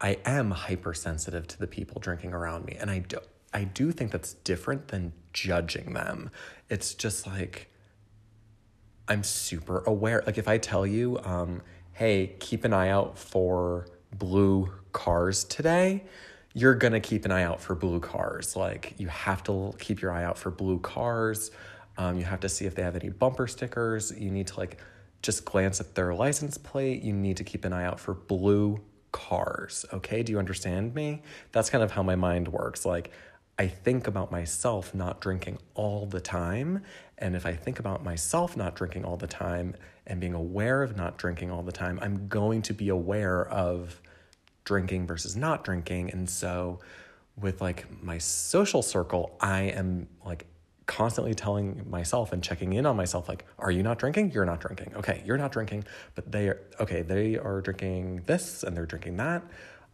I 0.00 0.18
am 0.24 0.50
hypersensitive 0.50 1.46
to 1.48 1.58
the 1.58 1.66
people 1.66 2.00
drinking 2.00 2.32
around 2.32 2.64
me. 2.64 2.76
And 2.80 2.90
I 2.90 3.00
do, 3.00 3.18
I 3.52 3.64
do 3.64 3.92
think 3.92 4.10
that's 4.10 4.32
different 4.32 4.88
than 4.88 5.12
judging 5.32 5.94
them. 5.94 6.30
It's 6.68 6.94
just 6.94 7.26
like, 7.26 7.68
I'm 9.08 9.22
super 9.22 9.82
aware. 9.86 10.22
Like 10.26 10.38
if 10.38 10.48
I 10.48 10.58
tell 10.58 10.86
you, 10.86 11.18
um, 11.24 11.62
hey, 11.92 12.34
keep 12.38 12.64
an 12.64 12.72
eye 12.72 12.88
out 12.88 13.18
for 13.18 13.86
blue 14.12 14.72
cars 14.92 15.44
today, 15.44 16.04
you're 16.54 16.74
gonna 16.74 17.00
keep 17.00 17.24
an 17.24 17.30
eye 17.30 17.42
out 17.42 17.60
for 17.60 17.74
blue 17.74 18.00
cars. 18.00 18.56
Like 18.56 18.94
you 18.98 19.08
have 19.08 19.42
to 19.44 19.74
keep 19.78 20.00
your 20.00 20.12
eye 20.12 20.24
out 20.24 20.38
for 20.38 20.50
blue 20.50 20.78
cars. 20.78 21.50
Um, 21.98 22.18
you 22.18 22.24
have 22.24 22.40
to 22.40 22.48
see 22.48 22.64
if 22.64 22.74
they 22.74 22.82
have 22.82 22.96
any 22.96 23.10
bumper 23.10 23.46
stickers. 23.46 24.12
You 24.16 24.30
need 24.30 24.46
to 24.48 24.58
like 24.58 24.78
just 25.22 25.44
glance 25.44 25.80
at 25.80 25.94
their 25.94 26.14
license 26.14 26.58
plate. 26.58 27.02
You 27.02 27.12
need 27.12 27.36
to 27.38 27.44
keep 27.44 27.64
an 27.64 27.72
eye 27.72 27.84
out 27.84 28.00
for 28.00 28.14
blue 28.14 28.80
cars. 29.12 29.84
Okay, 29.92 30.22
do 30.22 30.32
you 30.32 30.38
understand 30.38 30.94
me? 30.94 31.22
That's 31.52 31.70
kind 31.70 31.84
of 31.84 31.90
how 31.92 32.02
my 32.02 32.16
mind 32.16 32.48
works. 32.48 32.84
Like 32.84 33.12
I 33.58 33.68
think 33.68 34.06
about 34.06 34.32
myself 34.32 34.94
not 34.94 35.20
drinking 35.20 35.58
all 35.74 36.06
the 36.06 36.20
time. 36.20 36.82
And 37.18 37.36
if 37.36 37.46
I 37.46 37.52
think 37.52 37.78
about 37.78 38.02
myself 38.02 38.56
not 38.56 38.74
drinking 38.74 39.04
all 39.04 39.16
the 39.16 39.26
time 39.26 39.76
and 40.06 40.20
being 40.20 40.34
aware 40.34 40.82
of 40.82 40.96
not 40.96 41.18
drinking 41.18 41.50
all 41.50 41.62
the 41.62 41.72
time, 41.72 41.98
I'm 42.02 42.28
going 42.28 42.62
to 42.62 42.74
be 42.74 42.88
aware 42.88 43.46
of 43.48 44.00
drinking 44.64 45.06
versus 45.06 45.36
not 45.36 45.64
drinking. 45.64 46.10
And 46.10 46.28
so 46.28 46.80
with 47.36 47.60
like 47.60 48.02
my 48.02 48.18
social 48.18 48.82
circle, 48.82 49.36
I 49.40 49.62
am 49.62 50.08
like 50.24 50.46
constantly 50.86 51.34
telling 51.34 51.88
myself 51.88 52.32
and 52.32 52.42
checking 52.42 52.72
in 52.72 52.84
on 52.86 52.96
myself 52.96 53.28
like 53.28 53.44
are 53.58 53.70
you 53.70 53.84
not 53.84 54.00
drinking 54.00 54.32
you're 54.32 54.44
not 54.44 54.60
drinking 54.60 54.92
okay 54.96 55.22
you're 55.24 55.38
not 55.38 55.52
drinking 55.52 55.84
but 56.16 56.30
they 56.30 56.48
are 56.48 56.60
okay 56.80 57.02
they 57.02 57.38
are 57.38 57.60
drinking 57.60 58.20
this 58.26 58.64
and 58.64 58.76
they're 58.76 58.84
drinking 58.84 59.16
that 59.16 59.42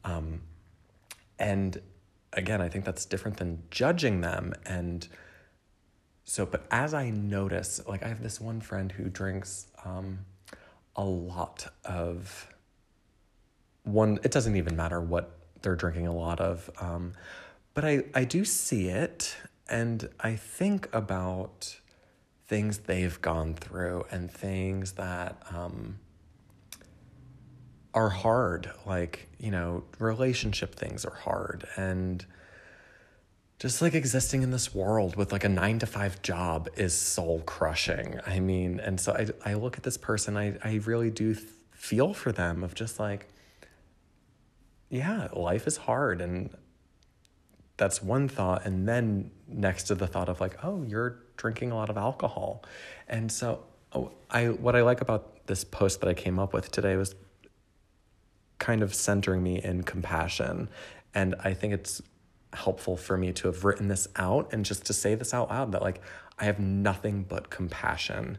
um, 0.05 0.41
and 1.39 1.81
again 2.33 2.61
i 2.61 2.69
think 2.69 2.85
that's 2.85 3.05
different 3.05 3.37
than 3.39 3.63
judging 3.71 4.21
them. 4.21 4.55
And 4.67 5.07
so 6.25 6.45
but 6.45 6.67
as 6.71 6.93
i 6.93 7.09
notice 7.11 7.81
like 7.89 8.03
i 8.03 8.09
have 8.09 8.23
this 8.23 8.41
one 8.41 8.61
friend 8.61 8.93
who 8.93 9.09
drinks 9.09 9.67
um, 9.85 10.21
a 10.95 11.05
lot 11.05 11.73
of 11.85 12.49
one 13.85 14.19
it 14.23 14.31
doesn't 14.31 14.57
even 14.57 14.77
matter 14.77 15.01
what 15.01 15.39
they're 15.63 15.77
drinking 15.77 16.07
a 16.07 16.15
lot 16.15 16.39
of 16.41 16.69
um, 16.81 17.15
but 17.79 17.85
I, 17.85 18.07
I 18.13 18.25
do 18.25 18.45
see 18.45 18.89
it. 18.89 19.37
And 19.69 20.09
I 20.19 20.35
think 20.35 20.89
about 20.93 21.79
things 22.49 22.79
they've 22.79 23.23
gone 23.23 23.55
through 23.55 24.05
and 24.11 24.29
things 24.29 24.95
that 24.95 25.41
um, 25.55 26.01
are 27.95 28.09
hard. 28.11 28.71
Like, 28.87 29.29
you 29.39 29.51
know, 29.51 29.85
relationship 29.99 30.75
things 30.75 31.05
are 31.05 31.15
hard. 31.15 31.67
And 31.77 32.25
just 33.59 33.83
like 33.83 33.95
existing 33.95 34.43
in 34.43 34.51
this 34.51 34.75
world 34.75 35.17
with 35.17 35.33
like 35.33 35.45
a 35.45 35.49
nine 35.49 35.79
to 35.81 35.87
five 35.87 36.23
job 36.23 36.69
is 36.77 36.95
soul 36.95 37.43
crushing. 37.45 38.21
I 38.27 38.41
mean, 38.41 38.79
and 38.81 39.01
so 39.01 39.13
I, 39.13 39.51
I 39.51 39.55
look 39.55 39.77
at 39.77 39.83
this 39.83 39.97
person, 39.97 40.37
I, 40.37 40.57
I 40.63 40.81
really 40.85 41.11
do 41.11 41.35
th- 41.35 41.47
feel 41.73 42.15
for 42.15 42.31
them 42.31 42.63
of 42.63 42.75
just 42.75 43.01
like, 43.01 43.29
yeah, 44.91 45.29
life 45.35 45.67
is 45.67 45.77
hard. 45.77 46.21
And 46.21 46.51
that's 47.79 48.03
one 48.03 48.29
thought 48.29 48.67
and 48.67 48.87
then 48.87 49.31
next 49.47 49.85
to 49.85 49.95
the 49.95 50.07
thought 50.07 50.29
of 50.29 50.41
like 50.41 50.63
oh 50.63 50.85
you're 50.87 51.23
drinking 51.39 51.71
a 51.71 51.75
lot 51.75 51.89
of 51.89 51.97
alcohol 51.97 52.63
and 53.09 53.33
so 53.33 53.65
oh, 53.95 54.13
i 54.31 54.49
what 54.49 54.77
i 54.77 54.83
like 54.83 55.01
about 55.01 55.47
this 55.47 55.65
post 55.65 56.01
that 56.01 56.09
i 56.09 56.15
came 56.15 56.39
up 56.39 56.53
with 56.53 56.71
today 56.71 56.97
was 56.97 57.15
kind 58.59 58.83
of 58.83 58.95
centering 58.95 59.43
me 59.43 59.63
in 59.63 59.83
compassion. 59.83 60.69
And 61.15 61.35
i 61.43 61.55
think 61.55 61.73
it's 61.73 62.03
helpful 62.53 62.97
for 62.97 63.17
me 63.17 63.33
to 63.33 63.49
have 63.49 63.65
written 63.65 63.89
this 63.89 64.09
out 64.17 64.53
and 64.53 64.65
just 64.65 64.87
to 64.87 64.93
say 64.93 65.15
this 65.15 65.35
out 65.35 65.51
loud 65.51 65.73
that 65.73 65.83
like 65.83 66.01
i 66.39 66.45
have 66.45 66.59
nothing 66.59 67.23
but 67.23 67.51
compassion 67.51 68.39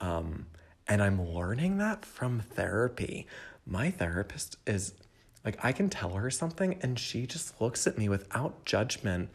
um, 0.00 0.46
and 0.88 1.02
i'm 1.02 1.22
learning 1.22 1.78
that 1.78 2.04
from 2.04 2.40
therapy. 2.40 3.26
My 3.66 3.90
therapist 3.90 4.56
is 4.66 4.94
like 5.44 5.58
I 5.64 5.72
can 5.72 5.88
tell 5.88 6.10
her 6.10 6.30
something 6.30 6.78
and 6.82 6.98
she 6.98 7.26
just 7.26 7.60
looks 7.60 7.86
at 7.86 7.96
me 7.96 8.08
without 8.08 8.64
judgment 8.64 9.30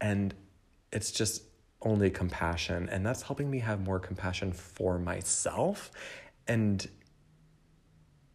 and 0.00 0.34
it's 0.92 1.10
just 1.10 1.42
only 1.82 2.10
compassion. 2.10 2.88
And 2.90 3.04
that's 3.04 3.22
helping 3.22 3.50
me 3.50 3.60
have 3.60 3.80
more 3.80 3.98
compassion 3.98 4.52
for 4.52 4.98
myself 4.98 5.90
and 6.46 6.88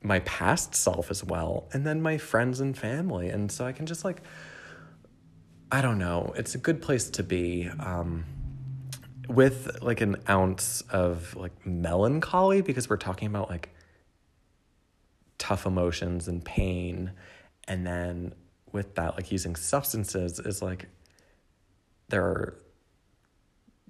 my 0.05 0.19
past 0.19 0.75
self 0.75 1.09
as 1.09 1.23
well 1.23 1.67
and 1.73 1.85
then 1.85 2.01
my 2.01 2.17
friends 2.17 2.59
and 2.59 2.77
family. 2.77 3.29
And 3.29 3.51
so 3.51 3.65
I 3.65 3.71
can 3.71 3.85
just 3.85 4.05
like 4.05 4.21
I 5.71 5.81
don't 5.81 5.97
know, 5.97 6.31
it's 6.37 6.53
a 6.53 6.59
good 6.59 6.81
place 6.81 7.09
to 7.11 7.23
be 7.23 7.69
um 7.79 8.25
with 9.27 9.81
like 9.81 10.01
an 10.01 10.17
ounce 10.29 10.81
of 10.91 11.35
like 11.35 11.65
melancholy 11.65 12.61
because 12.61 12.87
we're 12.87 12.97
talking 12.97 13.27
about 13.27 13.49
like 13.49 13.69
tough 15.39 15.65
emotions 15.65 16.27
and 16.27 16.45
pain. 16.45 17.11
And 17.67 17.85
then 17.85 18.33
with 18.71 18.95
that 18.95 19.15
like 19.15 19.31
using 19.31 19.55
substances 19.55 20.39
is 20.39 20.61
like 20.61 20.87
there 22.09 22.23
are 22.23 22.59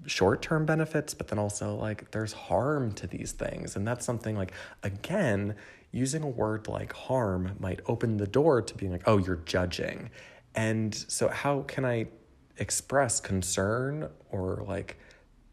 short-term 0.06 0.66
benefits 0.66 1.14
but 1.14 1.30
then 1.30 1.40
also 1.40 1.76
like 1.76 2.12
there's 2.12 2.32
harm 2.32 2.94
to 2.94 3.06
these 3.06 3.34
things. 3.34 3.76
And 3.76 3.86
that's 3.86 4.06
something 4.06 4.38
like 4.38 4.54
again 4.82 5.56
using 5.96 6.24
a 6.24 6.28
word 6.28 6.68
like 6.68 6.94
harm 6.94 7.56
might 7.60 7.80
open 7.88 8.18
the 8.18 8.28
door 8.28 8.62
to 8.62 8.76
being 8.76 8.92
like 8.92 9.04
oh 9.06 9.18
you're 9.18 9.42
judging 9.46 10.10
and 10.54 10.94
so 10.94 11.28
how 11.30 11.62
can 11.62 11.86
i 11.86 12.06
express 12.58 13.20
concern 13.20 14.10
or 14.30 14.64
like 14.68 14.98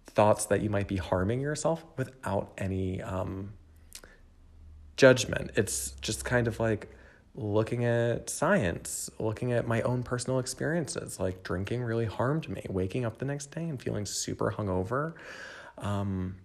thoughts 0.06 0.46
that 0.46 0.60
you 0.60 0.68
might 0.68 0.88
be 0.88 0.96
harming 0.96 1.40
yourself 1.40 1.84
without 1.96 2.52
any 2.58 3.00
um 3.02 3.52
judgment. 4.96 5.50
It's 5.56 5.92
just 6.00 6.24
kind 6.24 6.46
of 6.46 6.60
like 6.60 6.88
looking 7.34 7.84
at 7.84 8.28
science, 8.28 9.10
looking 9.18 9.52
at 9.52 9.66
my 9.66 9.80
own 9.82 10.04
personal 10.04 10.38
experiences. 10.38 11.18
Like 11.18 11.42
drinking 11.42 11.82
really 11.82 12.04
harmed 12.04 12.48
me, 12.48 12.64
waking 12.68 13.04
up 13.04 13.18
the 13.18 13.24
next 13.24 13.50
day 13.50 13.68
and 13.68 13.82
feeling 13.82 14.06
super 14.06 14.52
hungover. 14.52 15.14
Um, 15.78 16.36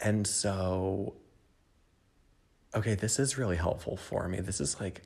and 0.00 0.26
so, 0.26 1.14
okay, 2.74 2.94
this 2.94 3.18
is 3.18 3.38
really 3.38 3.56
helpful 3.56 3.96
for 3.96 4.28
me. 4.28 4.40
This 4.40 4.60
is 4.60 4.80
like, 4.80 5.02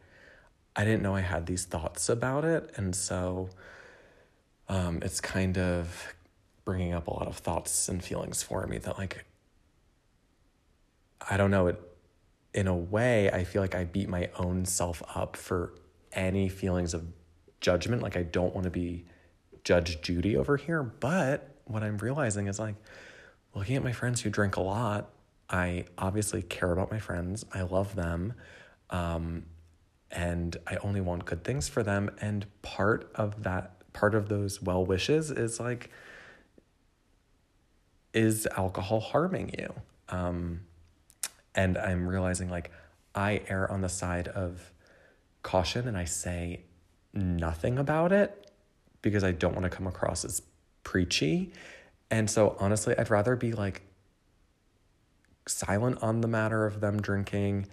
I 0.75 0.85
didn't 0.85 1.03
know 1.03 1.15
I 1.15 1.21
had 1.21 1.47
these 1.47 1.65
thoughts 1.65 2.09
about 2.09 2.45
it. 2.45 2.71
And 2.77 2.95
so, 2.95 3.49
um, 4.69 5.01
it's 5.03 5.21
kind 5.21 5.59
of 5.59 6.15
bringing 6.65 6.93
up 6.93 7.07
a 7.07 7.13
lot 7.13 7.29
of 7.29 7.37
thoughts 7.37 7.89
and 7.89 8.03
feelings 8.03 8.43
for 8.43 8.67
me 8.67 8.79
that, 8.79 8.99
like, 8.99 9.25
I 11.29 11.37
don't 11.37 11.51
know, 11.51 11.69
it 11.69 11.81
in 12.57 12.67
a 12.67 12.75
way, 12.75 13.31
I 13.31 13.45
feel 13.45 13.61
like 13.61 13.75
I 13.75 13.85
beat 13.85 14.09
my 14.09 14.31
own 14.39 14.65
self 14.65 15.03
up 15.15 15.37
for 15.37 15.75
any 16.13 16.49
feelings 16.49 16.95
of 16.95 17.05
judgment. 17.61 18.03
Like 18.03 18.17
I 18.17 18.23
don't 18.23 18.55
want 18.55 18.65
to 18.65 18.71
be 18.71 19.05
Judge 19.63 20.01
Judy 20.01 20.37
over 20.37 20.57
here. 20.57 20.83
But 20.83 21.55
what 21.67 21.83
I'm 21.83 21.99
realizing 21.99 22.47
is 22.47 22.59
like 22.59 22.77
looking 23.55 23.77
at 23.77 23.85
my 23.85 23.93
friends 23.93 24.23
who 24.23 24.31
drink 24.31 24.57
a 24.57 24.63
lot, 24.63 25.11
I 25.49 25.85
obviously 25.97 26.43
care 26.43 26.73
about 26.73 26.91
my 26.91 26.99
friends. 26.99 27.45
I 27.53 27.63
love 27.63 27.95
them. 27.95 28.35
Um, 28.91 29.45
and 30.11 30.57
I 30.67 30.77
only 30.77 31.01
want 31.01 31.25
good 31.25 31.45
things 31.45 31.69
for 31.69 31.83
them. 31.83 32.11
And 32.21 32.47
part 32.63 33.11
of 33.15 33.43
that, 33.43 33.93
part 33.93 34.15
of 34.15 34.29
those 34.29 34.63
well 34.63 34.85
wishes 34.85 35.31
is 35.31 35.61
like, 35.61 35.91
is 38.13 38.47
alcohol 38.57 39.01
harming 39.01 39.55
you? 39.59 39.73
Um, 40.09 40.61
and 41.55 41.77
I'm 41.77 42.07
realizing 42.07 42.49
like 42.49 42.71
I 43.15 43.43
err 43.49 43.71
on 43.71 43.81
the 43.81 43.89
side 43.89 44.29
of 44.29 44.73
caution 45.43 45.89
and 45.89 45.97
I 45.97 46.05
say 46.05 46.61
nothing 47.13 47.79
about 47.79 48.13
it 48.13 48.51
because 49.03 49.25
I 49.25 49.33
don't 49.33 49.55
want 49.55 49.65
to 49.65 49.71
come 49.71 49.87
across 49.87 50.25
as 50.25 50.43
preachy. 50.83 51.53
And 52.11 52.31
so 52.31 52.57
honestly, 52.59 52.95
I'd 52.97 53.11
rather 53.11 53.37
be 53.37 53.53
like 53.53 53.83
silent 55.47 56.03
on 56.03 56.21
the 56.21 56.29
matter 56.29 56.67
of 56.67 56.81
them 56.81 57.01
drinking 57.01 57.67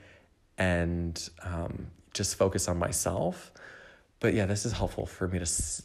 and 0.57 1.29
um, 1.43 1.87
just 2.13 2.35
focus 2.35 2.67
on 2.67 2.77
myself. 2.77 3.51
But 4.19 4.33
yeah, 4.33 4.45
this 4.45 4.65
is 4.65 4.73
helpful 4.73 5.05
for 5.05 5.27
me 5.27 5.39
to 5.39 5.43
s- 5.43 5.83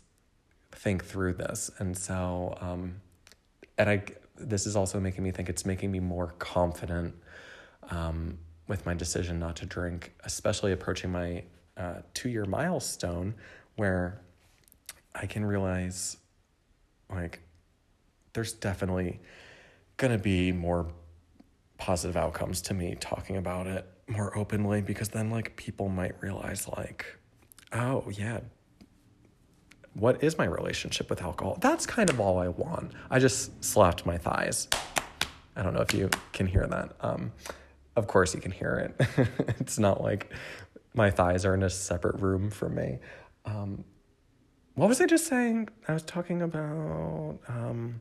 think 0.73 1.05
through 1.05 1.35
this. 1.35 1.71
And 1.79 1.97
so, 1.97 2.57
um, 2.61 3.01
and 3.77 3.91
I, 3.91 4.03
this 4.37 4.67
is 4.67 4.77
also 4.77 5.01
making 5.01 5.25
me 5.25 5.31
think 5.31 5.49
it's 5.49 5.67
making 5.67 5.91
me 5.91 6.01
more 6.01 6.35
confident 6.39 7.15
um, 7.91 8.39
with 8.67 8.85
my 8.87 8.95
decision 8.95 9.39
not 9.39 9.57
to 9.57 9.67
drink, 9.67 10.15
especially 10.25 10.73
approaching 10.73 11.11
my 11.11 11.45
uh, 11.77 12.03
two 12.13 12.29
year 12.29 12.45
milestone 12.45 13.35
where 13.77 14.21
I 15.15 15.27
can 15.27 15.45
realize 15.45 16.17
like 17.11 17.41
there's 18.33 18.53
definitely 18.53 19.21
to 20.13 20.19
be 20.19 20.53
more 20.53 20.87
positive 21.79 22.17
outcomes 22.17 22.61
to 22.63 22.75
me 22.75 22.97
talking 23.01 23.37
about 23.37 23.67
it 23.67 23.87
more 24.09 24.37
openly 24.37 24.83
because 24.83 25.09
then 25.09 25.31
like 25.31 25.57
people 25.57 25.89
might 25.89 26.21
realize 26.21 26.69
like 26.69 27.19
oh, 27.73 28.05
yeah. 28.11 28.41
What 29.95 30.23
is 30.23 30.39
my 30.39 30.45
relationship 30.45 31.11
with 31.11 31.23
alcohol? 31.23 31.59
That's 31.61 31.87
kind 31.87 32.09
of 32.09 32.21
all 32.21 32.39
I 32.39 32.49
want. 32.49 32.93
I 33.11 33.19
just 33.19 33.65
slapped 33.65 34.07
my 34.07 34.17
thighs. 34.17 34.69
I 35.57 35.63
don't 35.63 35.75
know 35.75 35.81
if 35.81 35.93
you 35.93 36.09
can 36.33 36.47
hear 36.47 36.67
that. 36.67 36.95
Um, 37.01 37.33
of 37.97 38.07
course, 38.07 38.33
you 38.35 38.41
can 38.41 38.53
hear 38.53 38.93
it. 38.99 39.09
it's 39.61 39.79
not 39.79 40.01
like 40.01 40.33
my 40.95 41.11
thighs 41.11 41.45
are 41.45 41.55
in 41.55 41.65
a 41.65 41.71
separate 41.71 42.21
room 42.21 42.51
from 42.51 42.77
me. 42.77 42.99
Um, 43.45 43.85
what 44.75 44.89
was 44.89 45.01
I 45.01 45.07
just 45.07 45.27
saying? 45.27 45.69
I 45.89 45.95
was 45.95 46.05
talking 46.05 46.43
about. 46.43 47.41
Um, 47.49 48.01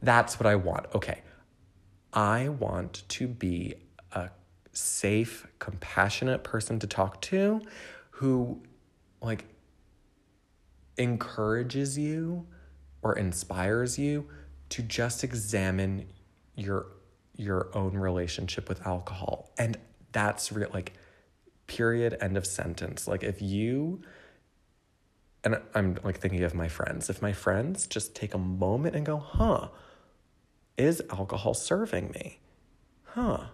that's 0.00 0.40
what 0.40 0.46
I 0.46 0.56
want. 0.56 0.86
Okay. 0.94 1.20
I 2.16 2.48
want 2.48 3.04
to 3.08 3.28
be 3.28 3.74
a 4.10 4.30
safe, 4.72 5.46
compassionate 5.58 6.42
person 6.42 6.78
to 6.78 6.86
talk 6.86 7.20
to 7.22 7.60
who, 8.10 8.62
like, 9.20 9.44
encourages 10.96 11.98
you 11.98 12.46
or 13.02 13.18
inspires 13.18 13.98
you 13.98 14.26
to 14.70 14.82
just 14.82 15.22
examine 15.22 16.06
your 16.54 16.86
your 17.36 17.68
own 17.74 17.92
relationship 17.98 18.66
with 18.66 18.86
alcohol. 18.86 19.50
And 19.58 19.76
that's 20.12 20.50
real 20.50 20.70
like 20.72 20.94
period 21.66 22.16
end 22.22 22.38
of 22.38 22.46
sentence. 22.46 23.06
Like 23.06 23.22
if 23.22 23.42
you 23.42 24.00
and 25.44 25.60
i'm 25.74 25.98
like 26.02 26.18
thinking 26.18 26.42
of 26.44 26.54
my 26.54 26.68
friends. 26.68 27.10
If 27.10 27.20
my 27.20 27.34
friends 27.34 27.86
just 27.86 28.14
take 28.14 28.32
a 28.32 28.38
moment 28.38 28.96
and 28.96 29.04
go 29.04 29.18
huh 29.18 29.68
is 30.76 31.02
alcohol 31.10 31.54
serving 31.54 32.10
me? 32.10 32.40
Huh. 33.04 33.46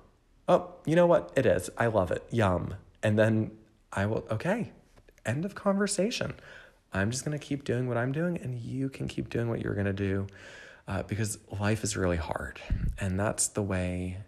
Oh 0.48 0.74
you 0.84 0.96
know 0.96 1.06
what? 1.06 1.32
It 1.36 1.46
is. 1.46 1.70
I 1.76 1.86
love 1.86 2.10
it. 2.10 2.24
Yum. 2.30 2.74
And 3.02 3.18
then 3.18 3.52
i 3.92 4.06
will 4.06 4.24
okay. 4.30 4.72
End 5.24 5.44
of 5.44 5.54
conversation. 5.54 6.34
I'm 6.92 7.10
just 7.10 7.24
going 7.24 7.38
to 7.38 7.44
keep 7.44 7.64
doing 7.64 7.88
what 7.88 7.96
i'm 7.96 8.12
doing 8.12 8.36
and 8.36 8.58
you 8.58 8.90
can 8.90 9.08
keep 9.08 9.30
doing 9.30 9.48
what 9.48 9.62
you're 9.62 9.72
going 9.74 9.86
to 9.86 9.94
do 9.94 10.26
uh, 10.86 11.02
because 11.04 11.38
life 11.58 11.84
is 11.84 11.96
really 11.96 12.18
hard 12.18 12.60
and 12.98 13.18
that's 13.18 13.48
the 13.48 13.62
way 13.62 14.18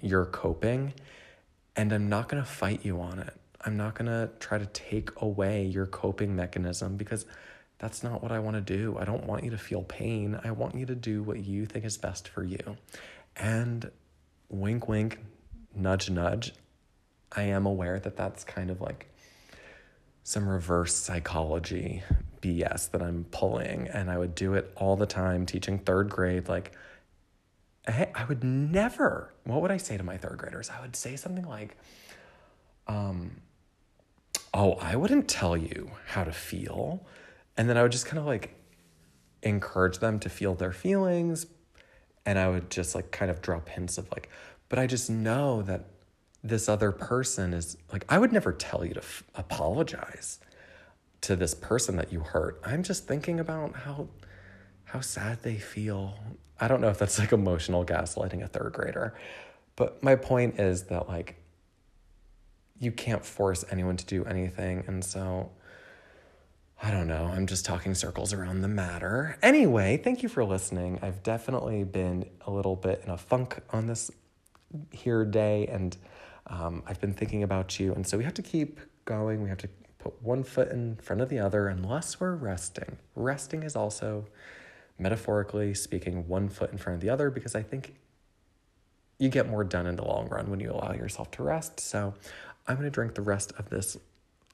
you're 0.00 0.26
coping. 0.26 0.92
And 1.76 1.92
I'm 1.92 2.08
not 2.08 2.28
going 2.28 2.42
to 2.42 2.48
fight 2.48 2.84
you 2.84 3.00
on 3.00 3.18
it. 3.18 3.34
I'm 3.60 3.76
not 3.76 3.94
going 3.94 4.06
to 4.06 4.30
try 4.38 4.58
to 4.58 4.66
take 4.66 5.10
away 5.20 5.64
your 5.64 5.86
coping 5.86 6.36
mechanism 6.36 6.96
because 6.96 7.24
that's 7.78 8.02
not 8.02 8.22
what 8.22 8.32
I 8.32 8.38
want 8.38 8.56
to 8.56 8.60
do. 8.60 8.96
I 8.98 9.04
don't 9.04 9.24
want 9.24 9.44
you 9.44 9.50
to 9.50 9.58
feel 9.58 9.82
pain. 9.82 10.38
I 10.42 10.52
want 10.52 10.74
you 10.74 10.86
to 10.86 10.94
do 10.94 11.22
what 11.22 11.40
you 11.44 11.66
think 11.66 11.84
is 11.84 11.96
best 11.96 12.28
for 12.28 12.44
you. 12.44 12.76
And 13.36 13.90
wink, 14.48 14.88
wink, 14.88 15.18
nudge, 15.74 16.08
nudge. 16.08 16.52
I 17.32 17.42
am 17.42 17.66
aware 17.66 17.98
that 17.98 18.16
that's 18.16 18.44
kind 18.44 18.70
of 18.70 18.80
like 18.80 19.10
some 20.22 20.48
reverse 20.48 20.94
psychology 20.94 22.02
BS 22.40 22.90
that 22.92 23.02
I'm 23.02 23.24
pulling. 23.30 23.88
And 23.88 24.10
I 24.10 24.18
would 24.18 24.34
do 24.34 24.54
it 24.54 24.72
all 24.76 24.96
the 24.96 25.06
time 25.06 25.44
teaching 25.44 25.78
third 25.78 26.08
grade. 26.08 26.48
Like, 26.48 26.72
hey, 27.86 28.10
I 28.14 28.24
would 28.24 28.44
never, 28.44 29.32
what 29.44 29.60
would 29.62 29.70
I 29.70 29.76
say 29.76 29.96
to 29.96 30.02
my 30.02 30.16
third 30.16 30.38
graders? 30.38 30.70
I 30.70 30.80
would 30.80 30.96
say 30.96 31.16
something 31.16 31.46
like, 31.46 31.76
um, 32.86 33.40
oh, 34.52 34.74
I 34.74 34.96
wouldn't 34.96 35.28
tell 35.28 35.56
you 35.56 35.90
how 36.06 36.24
to 36.24 36.32
feel. 36.32 37.04
And 37.56 37.68
then 37.68 37.76
I 37.76 37.82
would 37.82 37.92
just 37.92 38.06
kind 38.06 38.18
of 38.18 38.26
like 38.26 38.56
encourage 39.42 39.98
them 39.98 40.18
to 40.20 40.28
feel 40.28 40.54
their 40.54 40.72
feelings. 40.72 41.46
And 42.26 42.38
I 42.38 42.48
would 42.48 42.70
just 42.70 42.94
like 42.94 43.10
kind 43.10 43.30
of 43.30 43.42
drop 43.42 43.68
hints 43.68 43.98
of 43.98 44.10
like, 44.10 44.28
but 44.68 44.78
I 44.78 44.86
just 44.86 45.10
know 45.10 45.62
that 45.62 45.86
this 46.42 46.68
other 46.68 46.92
person 46.92 47.54
is 47.54 47.76
like, 47.92 48.04
I 48.08 48.18
would 48.18 48.32
never 48.32 48.52
tell 48.52 48.84
you 48.84 48.94
to 48.94 49.00
f- 49.00 49.24
apologize 49.34 50.40
to 51.22 51.36
this 51.36 51.54
person 51.54 51.96
that 51.96 52.12
you 52.12 52.20
hurt. 52.20 52.60
I'm 52.64 52.82
just 52.82 53.06
thinking 53.06 53.40
about 53.40 53.74
how 53.74 54.08
how 54.84 55.00
sad 55.00 55.42
they 55.42 55.56
feel. 55.56 56.14
I 56.60 56.68
don't 56.68 56.80
know 56.80 56.88
if 56.88 56.98
that's 56.98 57.18
like 57.18 57.32
emotional 57.32 57.84
gaslighting 57.84 58.42
a 58.42 58.46
third 58.46 58.72
grader. 58.72 59.14
But 59.76 60.02
my 60.02 60.16
point 60.16 60.60
is 60.60 60.84
that 60.84 61.08
like 61.08 61.36
you 62.78 62.92
can't 62.92 63.24
force 63.24 63.64
anyone 63.70 63.96
to 63.96 64.04
do 64.04 64.24
anything 64.24 64.84
and 64.86 65.04
so 65.04 65.50
I 66.82 66.90
don't 66.90 67.06
know. 67.06 67.30
I'm 67.32 67.46
just 67.46 67.64
talking 67.64 67.94
circles 67.94 68.32
around 68.32 68.60
the 68.60 68.68
matter. 68.68 69.38
Anyway, 69.42 69.96
thank 69.96 70.22
you 70.22 70.28
for 70.28 70.44
listening. 70.44 70.98
I've 71.02 71.22
definitely 71.22 71.84
been 71.84 72.26
a 72.46 72.50
little 72.50 72.76
bit 72.76 73.02
in 73.04 73.10
a 73.10 73.16
funk 73.16 73.58
on 73.70 73.86
this 73.86 74.10
here 74.90 75.24
day 75.24 75.66
and 75.68 75.96
um, 76.48 76.82
I've 76.86 77.00
been 77.00 77.14
thinking 77.14 77.42
about 77.42 77.78
you. 77.80 77.94
And 77.94 78.06
so 78.06 78.18
we 78.18 78.24
have 78.24 78.34
to 78.34 78.42
keep 78.42 78.80
going. 79.04 79.42
We 79.42 79.48
have 79.48 79.58
to 79.58 79.68
put 79.98 80.20
one 80.22 80.44
foot 80.44 80.70
in 80.70 80.96
front 80.96 81.22
of 81.22 81.28
the 81.28 81.38
other 81.38 81.68
unless 81.68 82.20
we're 82.20 82.34
resting. 82.34 82.98
Resting 83.14 83.62
is 83.62 83.74
also, 83.76 84.26
metaphorically 84.98 85.74
speaking, 85.74 86.28
one 86.28 86.48
foot 86.48 86.70
in 86.70 86.78
front 86.78 86.96
of 86.96 87.00
the 87.00 87.08
other 87.08 87.30
because 87.30 87.54
I 87.54 87.62
think 87.62 87.94
you 89.18 89.28
get 89.28 89.48
more 89.48 89.64
done 89.64 89.86
in 89.86 89.96
the 89.96 90.04
long 90.04 90.28
run 90.28 90.50
when 90.50 90.60
you 90.60 90.70
allow 90.70 90.92
yourself 90.92 91.30
to 91.32 91.42
rest. 91.42 91.80
So 91.80 92.14
I'm 92.66 92.76
going 92.76 92.84
to 92.84 92.90
drink 92.90 93.14
the 93.14 93.22
rest 93.22 93.52
of 93.58 93.70
this 93.70 93.96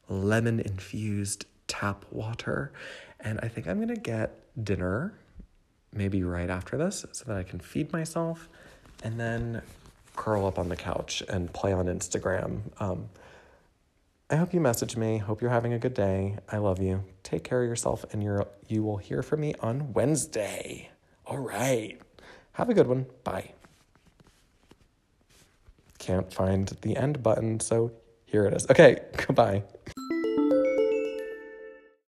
lemon 0.09 0.61
infused 0.61 1.47
tap 1.71 2.05
water. 2.11 2.73
And 3.21 3.39
I 3.43 3.49
think 3.49 3.69
I'm 3.69 3.77
going 3.77 3.95
to 3.95 4.01
get 4.01 4.35
dinner 4.63 5.15
maybe 5.93 6.23
right 6.23 6.51
after 6.51 6.77
this 6.77 7.07
so 7.13 7.25
that 7.27 7.37
I 7.37 7.45
can 7.45 7.61
feed 7.61 7.93
myself 7.93 8.49
and 9.03 9.19
then 9.19 9.63
curl 10.17 10.47
up 10.47 10.59
on 10.59 10.69
the 10.69 10.77
couch 10.77 11.23
and 11.29 11.53
play 11.53 11.73
on 11.73 11.87
Instagram. 11.87 12.61
Um, 12.81 13.09
I 14.29 14.37
hope 14.37 14.53
you 14.53 14.61
message 14.61 14.97
me. 14.97 15.19
Hope 15.19 15.41
you're 15.41 15.51
having 15.51 15.73
a 15.73 15.79
good 15.79 15.95
day. 15.95 16.37
I 16.51 16.59
love 16.59 16.81
you. 16.81 17.05
Take 17.23 17.45
care 17.45 17.63
of 17.63 17.69
yourself, 17.69 18.05
and 18.13 18.23
you're, 18.23 18.47
you 18.69 18.83
will 18.83 18.99
hear 18.99 19.23
from 19.23 19.41
me 19.41 19.55
on 19.61 19.93
Wednesday. 19.93 20.91
All 21.27 21.39
right. 21.39 22.01
Have 22.53 22.69
a 22.69 22.75
good 22.75 22.87
one. 22.87 23.07
Bye. 23.25 23.53
Can't 25.99 26.33
find 26.33 26.69
the 26.83 26.97
end 26.97 27.23
button, 27.23 27.61
so 27.61 27.93
here 28.25 28.45
it 28.47 28.55
is. 28.55 28.71
Okay, 28.71 29.01
goodbye. 29.17 29.65